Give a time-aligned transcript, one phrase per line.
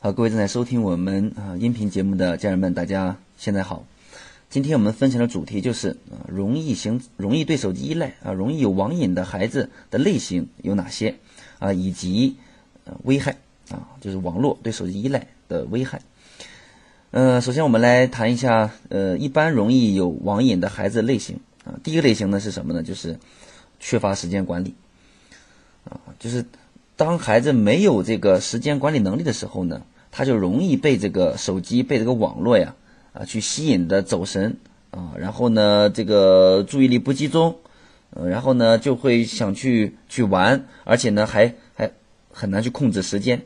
[0.00, 3.84] 好，各位正在收听我们啊音频节目的家人们，大家现在好。
[4.48, 11.16] 今天我们分享的主题就是啊，容易形容易对手机依赖啊，容易有网瘾的孩子的类型有哪些
[11.58, 12.36] 啊，以及
[13.02, 13.38] 危害
[13.72, 16.00] 啊，就是网络对手机依赖的危害。
[17.10, 21.74] 呃，首先我们来谈一下呃，一般容易有网瘾的孩子类型啊。
[21.82, 22.84] 第一个类型呢是什么呢？
[22.84, 23.18] 就是
[23.80, 24.76] 缺乏时间管理
[25.82, 26.44] 啊，就是
[26.98, 29.80] 当孩子没有这个时间管理能力的时候呢，
[30.10, 32.74] 他就容易被这个手机、被这个网络呀。
[33.14, 34.58] 啊，去吸引的走神
[34.90, 37.56] 啊，然后呢，这个注意力不集中，
[38.10, 41.90] 呃，然后呢，就会想去去玩，而且呢，还还
[42.30, 43.42] 很难去控制时间，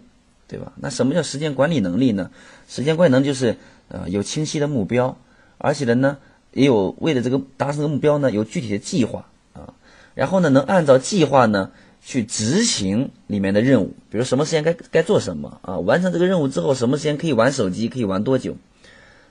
[0.48, 0.72] 对吧？
[0.76, 2.30] 那什么叫时间管理能力呢？
[2.68, 3.56] 时间管理能力就是
[3.88, 5.16] 呃有清晰的目标，
[5.58, 6.18] 而且呢，
[6.52, 9.72] 也有为了这个达成这个目标呢，有具体的计划啊，
[10.14, 11.70] 然后呢，能按照计划呢
[12.04, 18.56] 去执行里面的任务，比如什么时间该该做什么啊，完成这个任务之后，什么时间可以玩手机，可以玩多久。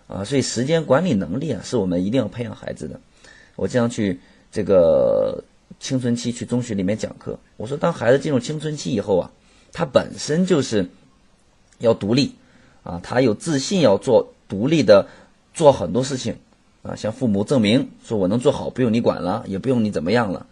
[0.08, 3.00] 啊，所以时间管理能力啊，是我们一定要培养孩子的。
[3.56, 4.20] 我经常去
[4.52, 5.44] 这个
[5.80, 9.32] 青春期去中学里面讲课，我说，当孩子进入青春期以后啊，
[9.72, 10.90] 他本身就是
[11.80, 12.36] 要独立
[12.84, 15.08] 啊，他有自信，要做独立的，
[15.54, 16.36] 做很多事情
[16.84, 20.46] 啊，向父母证明说我能做好，不用你管了，也不用你怎么样了。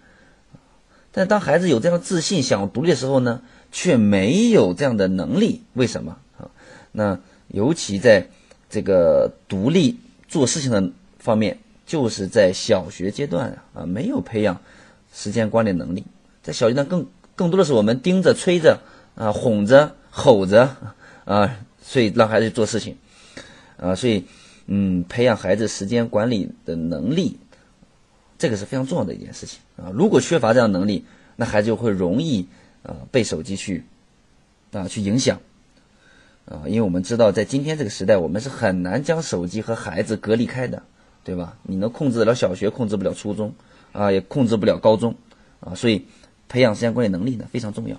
[1.12, 6.50] 但当孩子有这样自信，想要独立的时候呢，却没有这样的能力，为什么啊？
[6.92, 8.28] 那尤其在。
[8.72, 11.58] 这个独立做事情的方面，
[11.88, 14.62] 就是在小学阶段啊，没有培养
[15.12, 16.06] 时间管理能力。
[16.44, 18.80] 在小阶段更更多的是我们盯着、催着
[19.16, 20.70] 啊、哄着、吼着
[21.26, 22.96] 啊，所以让孩子做事情
[23.78, 24.26] 啊，所以
[24.68, 27.40] 嗯，培养孩子时间管理的能力，
[28.40, 29.92] 这个是非常重要的一件事情啊。
[29.94, 32.48] 如果缺乏这样能力，那孩子就会容易
[32.82, 33.86] 啊被手机去
[34.72, 35.40] 啊去影响。
[36.46, 40.82] 啊，因为我们知道，在今天这个时代，我们是很难将手机和孩子隔离开的，
[41.24, 41.60] 对吧？
[41.62, 43.54] 你能控制得了小学，控制不了初中，
[43.92, 45.14] 啊，也控制不了高中，
[45.60, 46.08] 啊，所以
[46.48, 47.98] 培养时间管理能力呢非常重要。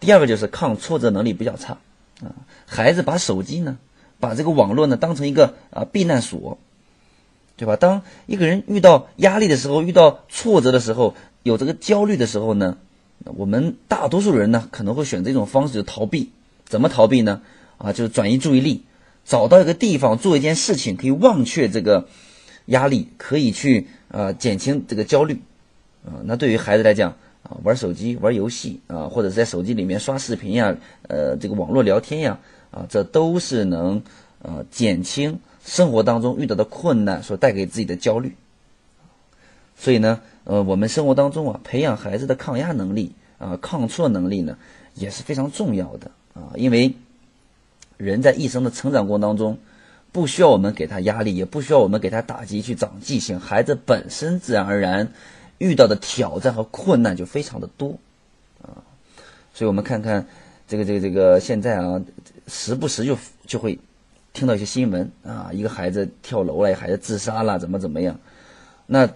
[0.00, 1.76] 第二个就是抗挫折能力比较差，
[2.22, 2.32] 啊，
[2.64, 3.76] 孩子把手机呢，
[4.18, 6.56] 把这个网络呢当成一个啊避难所，
[7.56, 7.76] 对吧？
[7.76, 12.78] 当一个人遇到压力的时候，遇到挫折的时候，有这个焦虑的时候呢，
[13.24, 16.30] 我们大多数人呢可能会选择一种方式，就逃避。
[16.64, 17.42] 怎么逃避呢？
[17.78, 18.84] 啊，就是转移注意力，
[19.24, 22.08] 找到一个地方做一件事情，可以忘却这个
[22.66, 25.40] 压力，可以去呃减轻这个焦虑，
[26.04, 30.74] 啊，那对于孩子来讲啊，玩手机、玩游戏啊，或者是在手机里面刷视频呀，
[31.08, 32.38] 呃，这个网络聊天呀，
[32.70, 34.02] 啊，这都是能
[34.40, 38.36] 呃减轻生活当中遇到的困难所带给自己的焦虑。
[39.76, 44.58] 所以呢，呃，我们生活当中啊，培养孩子的抗压能力啊，抗挫能力呢，
[44.94, 46.94] 也是非常重要的啊，因为。
[47.96, 49.56] 人在一生的成长过程当中，
[50.10, 53.38] 不需要我们给他压力，也不需要我们给他打击去长记性。
[53.38, 55.12] 孩子本身自然而然
[55.58, 58.00] 遇到的挑战和困难就非常的多，
[58.60, 58.82] 啊，
[59.54, 60.26] 所以我们看看
[60.66, 62.02] 这个这个这个现在啊，
[62.48, 63.78] 时不时就就会
[64.34, 68.18] 听到一些新闻啊，一个孩子跳楼了，一个孩子自杀了，怎么怎么样？
[68.84, 69.08] 那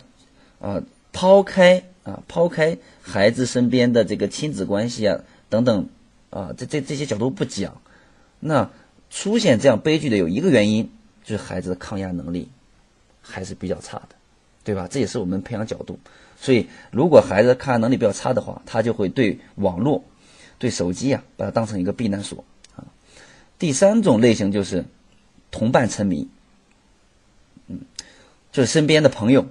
[0.60, 0.80] 啊，
[1.12, 5.20] 抛开啊抛开孩子身边的这个亲子关系啊
[5.50, 5.88] 等等
[6.30, 7.82] 啊，这这这些角度不讲。
[8.38, 8.70] 那
[9.10, 10.88] 出现这样悲剧的有一个原因，
[11.24, 12.48] 就是孩子的抗压能力
[13.20, 14.14] 还是比较差的，
[14.62, 14.86] 对吧？
[14.88, 15.98] 这也是我们培养角度。
[16.40, 20.04] 所以，如果孩子抗压能力比较差的话，他就会对网络、
[20.60, 22.44] 对手机啊，把它当成一个避难所
[22.76, 22.86] 啊。
[23.58, 24.84] 第三种类型就是
[25.58, 26.28] 同伴沉迷，
[27.66, 27.80] 嗯，
[28.52, 29.46] 就是身边的朋友，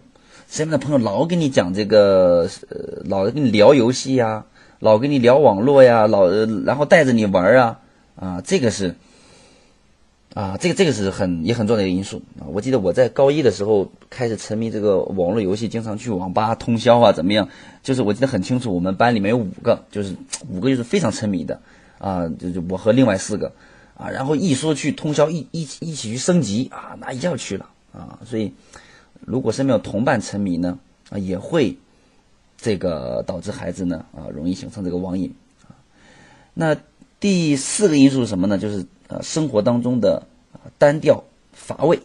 [0.50, 4.46] 身边的朋友老跟你讲这个，呃，老跟你聊游戏呀，
[4.80, 6.30] 老跟你聊网络呀，老
[6.66, 7.80] 然后带着你玩啊。
[8.20, 8.96] 啊，这个是，
[10.34, 12.50] 啊，这个这个是很也很重要的一个因素啊。
[12.52, 17.48] 我记得我在高一的时候开始沉迷这个网络游戏，经常去网吧通宵啊，怎么样？
[17.84, 20.16] 就是我记得很清楚，我们班里面有五个，就是
[20.50, 21.62] 五个就是非常沉迷的
[22.00, 23.52] 啊，就就我和另外四个
[23.98, 28.20] 啊，然后一说去通宵，一一一起去升级啊，那一下去了啊。
[28.26, 28.54] 所以，
[29.26, 30.80] 如果身边有同伴沉迷呢，
[31.10, 31.78] 啊，也会
[32.58, 35.34] 这个导致孩子呢啊，容易形成这个网瘾
[35.68, 35.76] 啊。
[36.54, 36.78] 那。
[37.20, 38.60] 第四个因素是什么呢？
[38.60, 40.28] 就是呃，生活当中的
[40.78, 42.00] 单调乏味，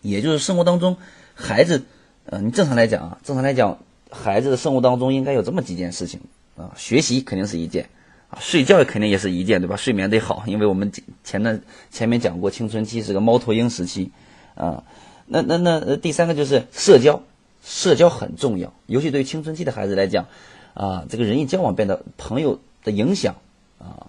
[0.00, 0.96] 也就是生活当中
[1.32, 1.84] 孩子，
[2.26, 3.78] 呃，你正常来讲啊，正常来讲，
[4.10, 6.18] 孩子的生活当中应该有这么几件事情
[6.56, 7.90] 啊，学习肯定是一件
[8.32, 9.76] 啊，睡觉肯定也是一件，对吧？
[9.76, 10.90] 睡眠得好，因为我们
[11.22, 14.10] 前段前面讲过，青春期是个猫头鹰时期
[14.54, 14.82] 啊。
[15.26, 17.22] 那那那第三个就是社交，
[17.62, 20.26] 社交很重要，尤其对于青春期的孩子来讲
[20.72, 23.36] 啊，这个人际交往变得朋友的影响。
[23.78, 24.06] 啊，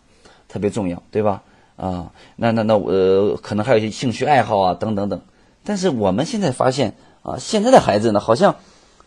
[0.47, 1.41] 特别重要，对吧？
[1.75, 5.19] 啊，那那那呃，可能还有一些兴趣爱好啊，等等等。
[5.63, 6.93] 但是我们现在发现
[7.23, 8.57] 啊，现在的孩子呢，好像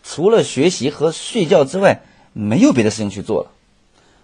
[0.03, 2.01] 除了学习和睡觉之外，
[2.33, 3.51] 没有别的事情去做了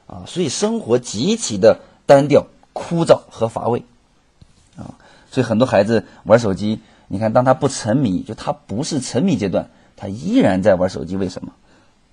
[0.07, 3.83] 啊，所以生活极其的单调、枯燥和乏味
[4.77, 4.95] 啊。
[5.31, 11.17] 所以很多孩子玩手机，你看，当他不沉迷，就他不是沉迷阶段，他依然在玩手机。
[11.17, 11.51] 为什么？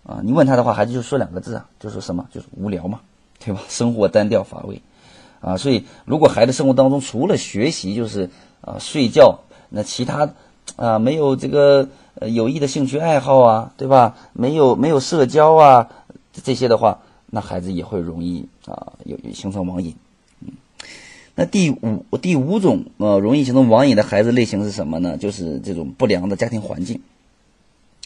[0.06, 2.26] 啊，你问他的话，孩子就说两个字啊，就说什么？
[2.32, 3.00] 就是无聊嘛，
[3.38, 3.60] 对吧？
[3.68, 4.80] 生活单调乏味。
[5.40, 10.30] 啊，所以如果孩子生活当中除了学习就是啊睡觉，那其他
[10.76, 14.16] 啊没有这个呃有益的兴趣爱好啊，对吧？
[14.32, 15.88] 没有没有社交啊
[16.42, 19.94] 这些的话，那孩子也会容易啊有形成网瘾。
[20.40, 20.52] 嗯，
[21.34, 25.16] 那第五第五种呃容易形成网瘾的孩子类型是什么呢？
[25.16, 27.00] 就是这种不良的家庭环境。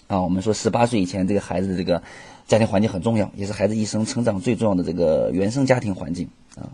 [0.06, 2.02] 啊，我们说十八岁以前这个孩子的这个
[2.46, 6.68] 家庭环境很重要，也是孩子一生成长最重要的这个原生家庭环境啊。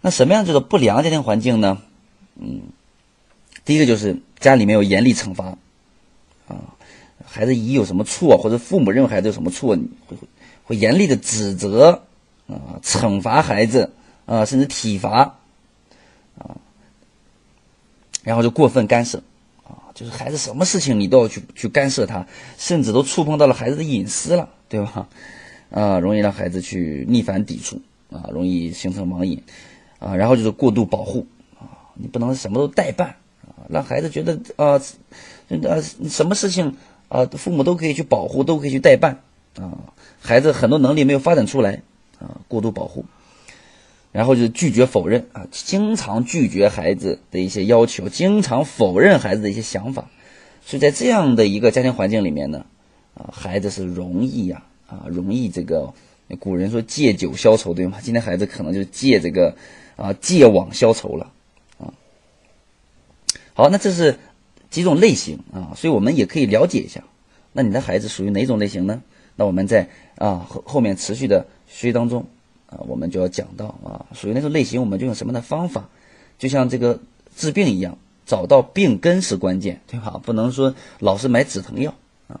[0.00, 1.82] 那什么样叫做不良家庭环境呢？
[2.36, 2.62] 嗯，
[3.64, 5.58] 第一个就是家里面有严厉惩罚，
[6.46, 6.74] 啊，
[7.24, 10.16] 孩子一有什么错，或者父母认为孩子有什么错，你会
[10.68, 12.02] 会严厉的指责，
[12.46, 13.90] 啊，惩罚孩子，
[14.26, 15.38] 啊，甚至体罚，
[16.38, 16.56] 啊，
[18.22, 19.22] 然后就过分干涉，
[19.64, 22.26] 啊，就是孩子什么事情你都要去去干涉他，
[22.58, 25.08] 甚至都触碰到了孩子的隐私了，对吧？
[25.70, 27.80] 啊，容易让孩子去逆反抵触，
[28.12, 29.42] 啊，容易形成网瘾。
[29.98, 31.26] 啊，然后就是过度保护
[31.58, 34.80] 啊，你不能什么都代办啊，让孩子觉得啊，
[35.48, 36.76] 呃，什么事情
[37.08, 39.20] 啊，父母都可以去保护，都可以去代办
[39.56, 41.82] 啊，孩子很多能力没有发展出来
[42.18, 43.04] 啊，过度保护，
[44.12, 50.10] 然后就是拒绝否认啊，经常拒绝孩子的一些要求，经常否认孩子的一些想法，
[50.64, 52.66] 所以在这样的一个家庭环境里面呢，
[53.14, 55.92] 啊，孩子是容易呀啊，容易这个
[56.38, 57.98] 古人说借酒消愁对吗？
[58.02, 59.56] 今天孩子可能就借这个。
[59.98, 61.32] 啊，借网消愁了，
[61.80, 61.90] 啊，
[63.52, 64.16] 好，那这是
[64.70, 67.02] 几种类型啊，所以我们也可以了解一下，
[67.52, 69.02] 那你的孩子属于哪种类型呢？
[69.38, 72.26] 那我们在啊后后面持续的学习当中
[72.66, 75.88] 啊，我们就要讲到啊，属于那种类型，我们就用什么的方法，
[76.38, 76.98] 就像这个
[77.36, 77.96] 治病一样，
[78.26, 80.20] 找到病根是关键，对吧？
[80.22, 81.94] 不能说老是买止疼药
[82.26, 82.40] 啊，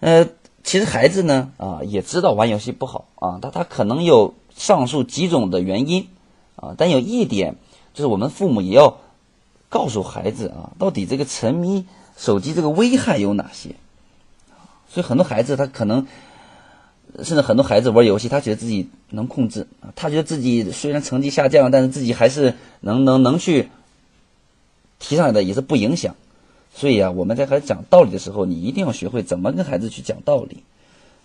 [0.00, 0.26] 呃，
[0.64, 6.08] 其实孩子呢啊也知道玩游戏不好啊，但他可能有上述几种的原因。
[6.58, 7.54] 啊，但有一点，
[7.92, 8.96] 就是我们父母也要
[9.68, 11.84] 告诉孩子啊，到底这个沉迷
[12.16, 13.74] 手机这个危害有哪些？
[14.96, 16.06] 所以很多孩子他可能，
[17.22, 23.68] 甚至很多孩子玩游戏，他觉得自己能控制，他觉得自己虽然成绩下降，但是自己还是能能能去
[24.98, 26.14] 提上来的，也是不影响。
[26.74, 30.62] 所以啊，我们在孩子讲道理的时候，你一定要学会怎么跟孩子去讲道理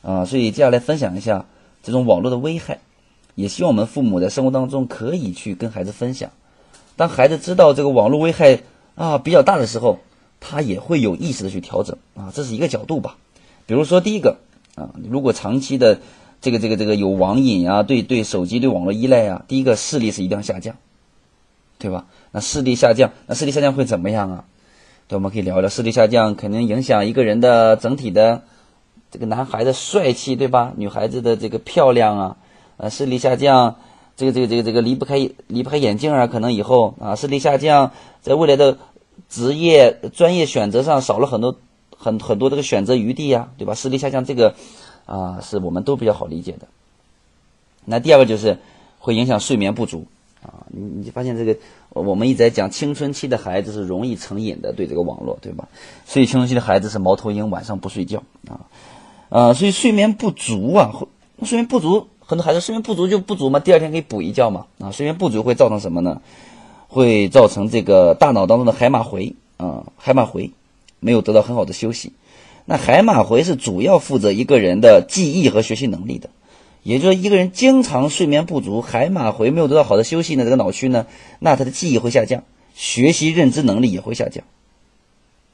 [0.01, 0.25] 啊。
[0.25, 1.45] 所以接下来分享一下
[1.81, 2.79] 这种网络的危害。
[3.35, 6.29] 也希望我们父母在生活当中可以去跟孩子分享。
[6.97, 8.63] 当孩子知道这个网络危害
[8.95, 9.99] 啊比较大的时候，
[10.41, 13.15] 他也会有意识的去调整啊，这是一个角度吧。
[13.65, 14.37] 比如说第一个
[14.75, 15.99] 啊，如果长期的
[16.41, 20.75] 这个这个这个有网瘾啊，对对手机对网络依赖啊，第一个视力是一定要下降，
[21.79, 22.05] 对吧？
[22.31, 24.45] 那视力下降，那视力下降会怎么样啊？
[25.07, 28.43] 对，我们可以聊聊视力下降肯定影响一个人的整体的
[29.11, 30.73] 这个男孩的帅气，对吧？
[30.77, 32.37] 女孩子的这个漂亮啊。
[32.77, 33.75] 啊，视力下降，
[34.17, 38.79] 这个这个这个这个离不开离不开眼镜啊，可能以后啊，视力下降，在未来的
[39.29, 41.55] 职业专业选择上少了很多
[42.01, 43.75] 很很多这个选择余地呀，对吧？
[43.75, 44.55] 视力下降这个
[45.05, 46.67] 啊，是我们都比较好理解的。
[47.85, 48.57] 那第二个就是
[48.97, 50.07] 会影响睡眠不足
[50.43, 51.55] 啊，你你就发现这个
[51.89, 55.67] 我们一直在讲青春期的孩子是容易成瘾的，对这个网络，对吧？
[56.05, 58.65] 所以青春期的孩子是猫头鹰，晚上不睡觉啊，
[59.29, 60.91] 啊，所以睡眠不足啊，
[61.43, 62.07] 睡眠不足。
[62.19, 64.65] 很多孩子睡眠不足就不足嘛，第二天可以补一觉嘛。
[64.79, 66.21] 啊，睡眠不足会造成什么呢？
[66.87, 70.51] 会造成这个大脑当中的海马回啊，海马回
[71.01, 72.13] 没有得到很好的休息。
[72.63, 76.29] 那海马回是主要负责一个人的记忆和学习能力的。
[76.83, 81.05] 也就是说，一个人经常睡眠不足，海马回没有得到好的休息呢，这个脑区呢，
[81.39, 82.43] 那他的记忆会下降，
[82.73, 84.45] 学习认知能力也会下降。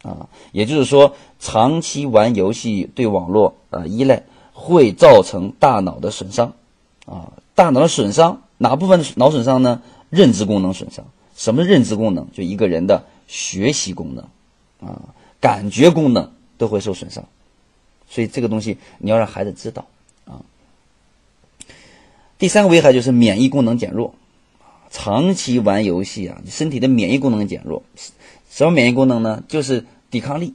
[0.04, 4.24] 啊，也就是说，长期玩游戏对网络啊依赖
[4.54, 6.54] 会造成大脑的损伤。
[7.06, 9.82] 啊，大脑的损伤哪部分脑损伤呢？
[10.10, 11.06] 认知功能损伤。
[11.36, 12.28] 什么认知功能？
[12.32, 14.26] 就一个人的学习功能，
[14.90, 15.02] 啊，
[15.40, 17.26] 感觉功能都会受损伤。
[18.10, 19.86] 所以这个东西你要让孩子知道
[20.26, 20.42] 啊。
[22.38, 24.16] 第三个危害就是免疫功能减弱，
[24.90, 27.84] 长期玩游戏啊，你身体的免疫功能减弱。
[28.50, 29.44] 什么免疫功能呢？
[29.48, 30.54] 就是抵抗力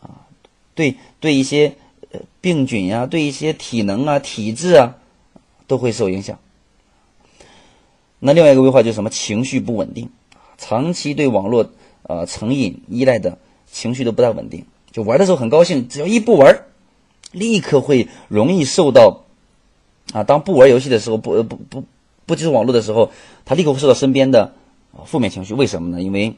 [0.00, 0.26] 啊，
[0.74, 1.76] 对对一些
[2.10, 4.96] 呃病菌呀，对一些体能啊、体质啊。
[5.66, 6.38] 都会受影响。
[8.18, 9.08] 那另外一个危害就是什么？
[9.08, 10.10] 情绪不稳定，
[10.58, 11.70] 长期对网络
[12.02, 13.38] 呃成瘾依赖的
[13.70, 14.66] 情绪都不太稳定。
[14.90, 16.64] 就玩的时候很高兴，只要一不玩，
[17.32, 19.24] 立刻会容易受到
[20.12, 21.84] 啊，当不玩游戏的时候，不不不
[22.26, 23.10] 不接触网络的时候，
[23.44, 24.52] 他立刻会受到身边的
[25.04, 25.54] 负面情绪。
[25.54, 26.02] 为什么呢？
[26.02, 26.36] 因为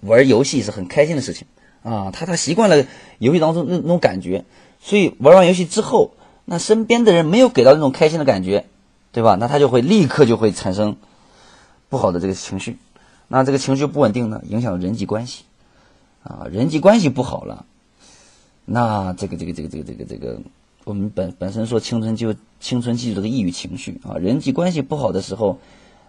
[0.00, 1.46] 玩游戏是很开心的事情
[1.82, 2.86] 啊，他他习惯了
[3.18, 4.44] 游戏当中那那种感觉，
[4.80, 6.12] 所以玩完游戏之后，
[6.44, 8.66] 那身边的人没有给到那种开心的感觉。
[9.14, 9.36] 对吧？
[9.38, 10.96] 那他就会立刻就会产生
[11.90, 12.78] 不好的这个情绪，
[13.28, 15.44] 那这个情绪不稳定呢，影响人际关系
[16.22, 17.64] 啊，人际关系不好了，
[18.64, 20.40] 那这个这个这个这个这个这个，
[20.84, 25.58] 我们本本身说青春就青春期这个抑郁情绪啊，人际关系不好的时候，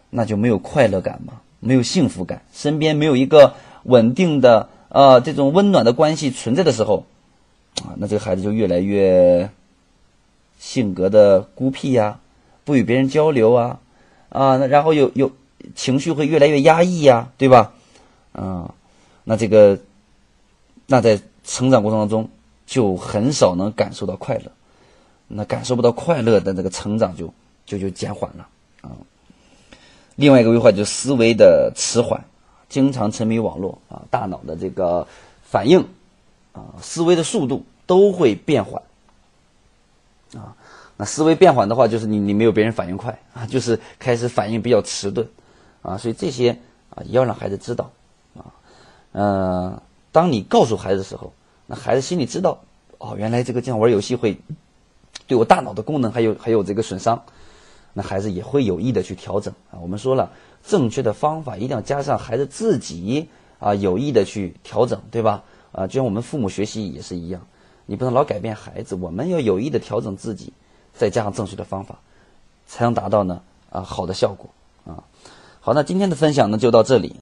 [0.09, 7.05] 那就没有快乐感嘛，没有幸福感，身边没有一个稳定的啊这种温暖的关系存在的时候，
[7.83, 9.49] 啊，那这个孩子就越来越
[10.59, 12.19] 性格的孤僻呀。
[12.65, 13.81] 不与别人交流啊，
[14.29, 15.33] 啊，那然后有有
[15.75, 17.73] 情绪会越来越压抑呀，对吧？
[18.31, 18.73] 啊，
[19.25, 19.77] 那这个，
[20.87, 22.29] 那在成长过程当中
[22.65, 24.51] 就很少能感受到快乐，
[25.27, 27.33] 那感受不到快乐的这个成长就
[27.65, 28.47] 就就减缓了
[28.81, 28.91] 啊。
[30.15, 32.23] 另外一个危害就是思维的迟缓，
[32.69, 35.07] 经常沉迷网络啊，大脑的这个
[35.41, 35.87] 反应
[36.51, 38.81] 啊，思维的速度都会变缓
[40.35, 40.55] 啊。
[40.95, 45.27] 那思维变缓的话，就是你你没有别人反应快啊，就是开始反应比较迟钝，
[45.81, 46.51] 啊，所以这些
[46.91, 47.91] 啊也要让孩子知道，
[48.37, 48.45] 啊，
[49.13, 49.81] 嗯，
[50.13, 51.33] 当你告诉孩子的时候，
[51.65, 52.61] 那孩子心里知道，
[52.99, 54.37] 哦，原来这个这样玩游戏会
[55.27, 57.21] 对我大脑的功能还有还有这个损伤，
[57.93, 59.81] 那孩子也会有意的去调整啊。
[59.81, 60.31] 我们说了，
[60.63, 63.27] 正确的方法一定要加上孩子自己
[63.59, 65.43] 啊有意的去调整，对吧？
[65.73, 67.45] 啊，就像我们父母学习也是一样，
[67.85, 70.53] 你不能老改变孩子，我们要有意的调整自己。
[70.95, 71.97] 再加上正确的方法，
[72.67, 73.41] 才能达到呢
[73.71, 74.47] 啊好的效果
[74.85, 75.03] 啊。
[75.59, 77.15] 好，那今天的分享呢就到这里。